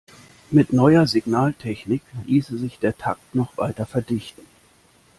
Mit 0.49 0.73
neuer 0.73 1.05
Signaltechnik 1.05 2.01
ließe 2.25 2.57
sich 2.57 2.79
der 2.79 2.97
Takt 2.97 3.35
noch 3.35 3.55
weiter 3.59 3.85
verdichten. 3.85 4.41